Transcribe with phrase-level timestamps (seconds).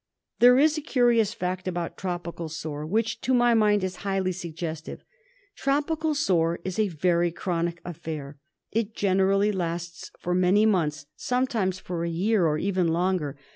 [0.39, 5.03] There is a curious fact about Tropical Sore which, to my mind, is highly suggestive.
[5.55, 8.39] Tropical Sore is a very chronic affair;
[8.71, 13.37] it generally lasts for many months, sometimes for a year, or even longer.